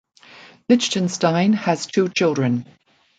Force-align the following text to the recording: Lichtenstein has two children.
Lichtenstein 0.67 1.53
has 1.53 1.85
two 1.85 2.09
children. 2.09 2.65